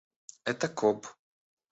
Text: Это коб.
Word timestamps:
Это 0.53 0.67
коб. 0.69 1.05